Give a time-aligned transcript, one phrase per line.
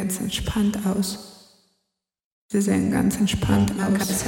[0.00, 1.18] ganz entspannt aus.
[2.50, 4.24] Sie sehen ganz entspannt aus.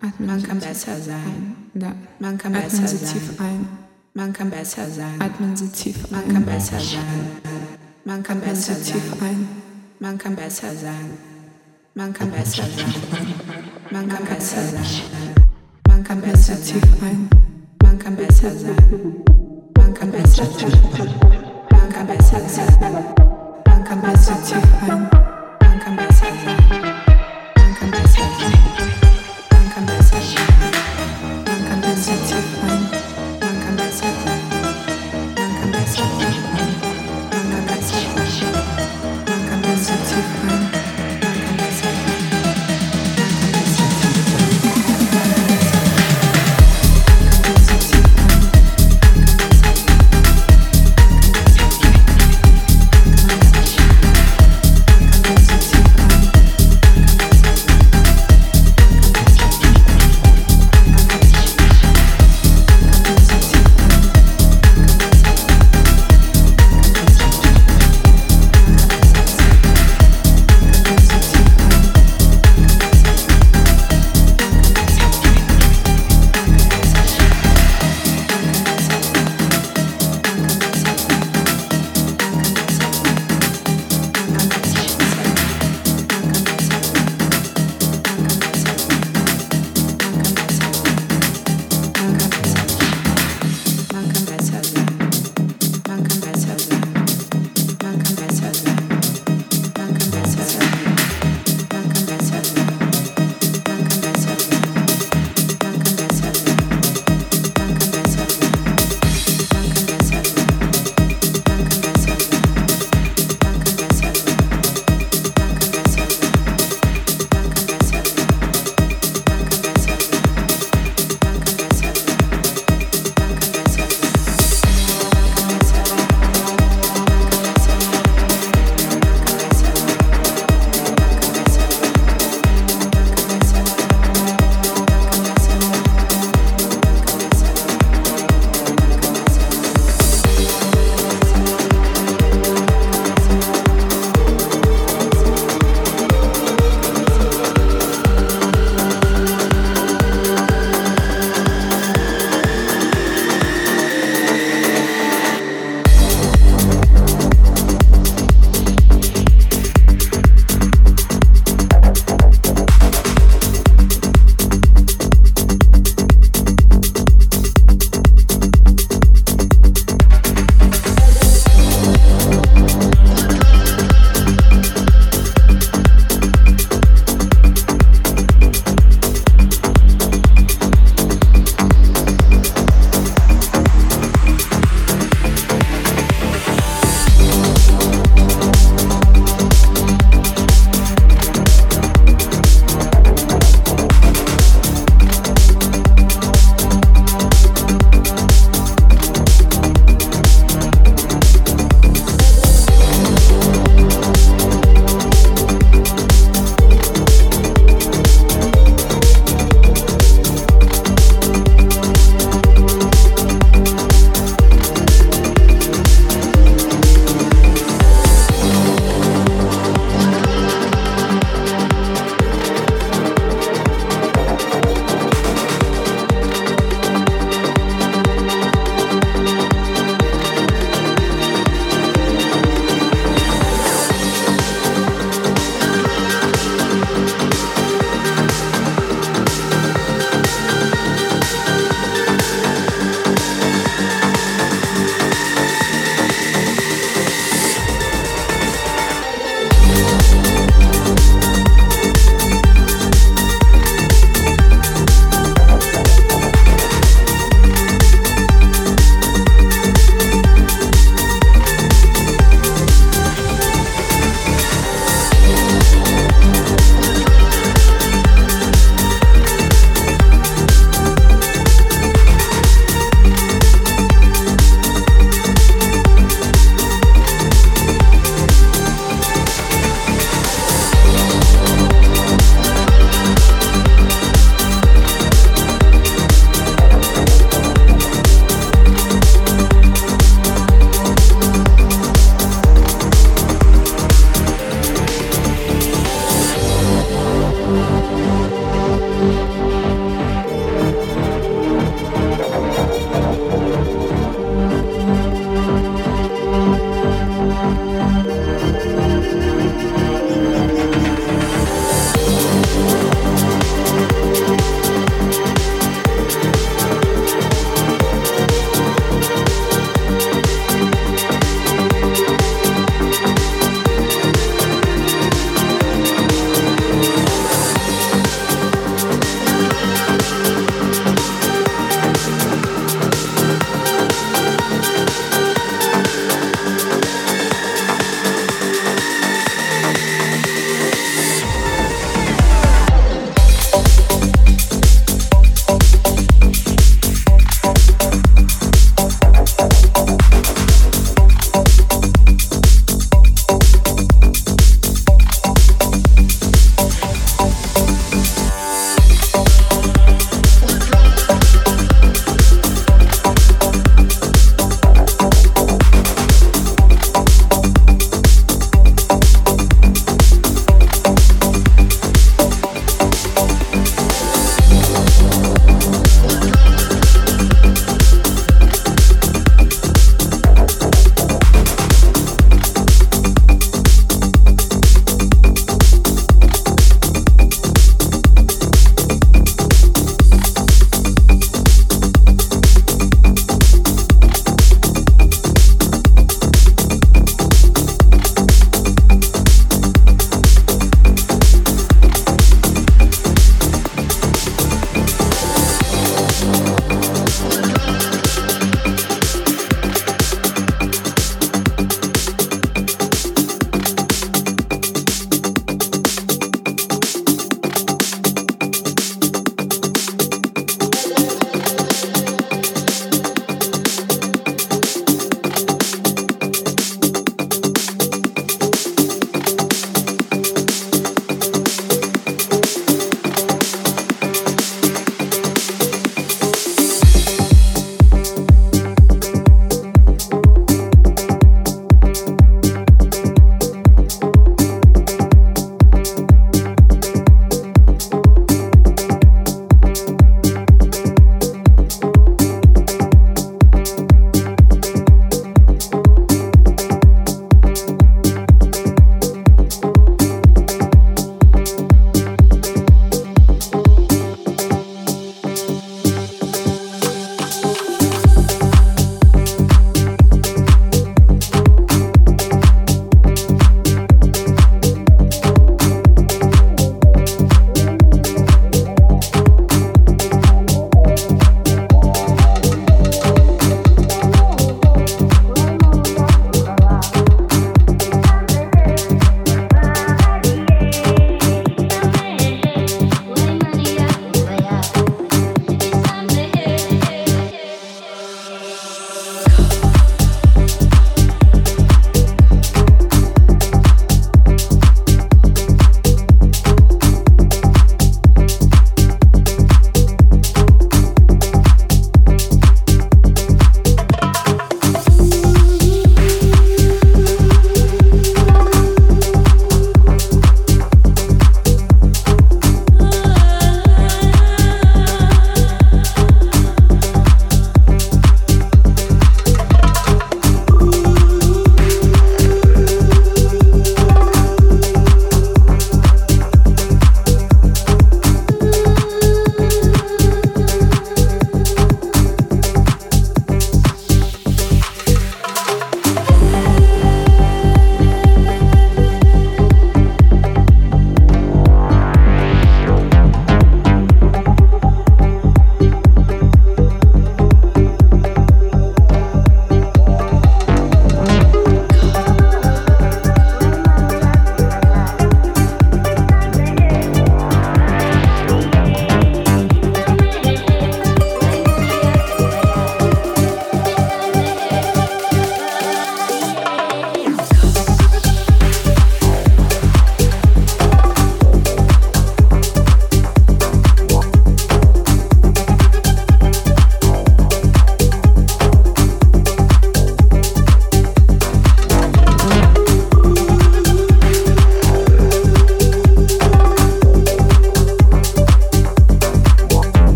[0.00, 1.16] Atmen Man kann besser sein.
[1.16, 1.56] ein.
[1.74, 1.92] Da.
[2.20, 3.12] Man kann Atmen besser Sie sein.
[3.12, 3.68] tief ein.
[4.14, 5.20] Man kann besser sein.
[5.20, 6.44] Atmen Sie tief Man kann ein.
[6.44, 7.00] besser sein.
[8.04, 9.28] Man kann Atmen besser Sie tief sein.
[9.28, 9.48] ein.
[9.98, 11.10] Man kann besser sein.
[11.94, 12.94] Man kann besser sein.
[13.90, 14.84] Man kann besser sein.
[15.88, 17.28] Man kann besser tief ein.
[17.82, 18.76] Man kann besser sein.
[19.76, 20.76] Man kann besser sein.
[21.72, 23.33] Man kann besser sein.
[23.84, 25.13] Man kann